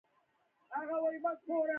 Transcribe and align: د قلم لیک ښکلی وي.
د 0.69 0.71
قلم 0.71 1.03
لیک 1.11 1.25
ښکلی 1.39 1.55
وي. 1.65 1.69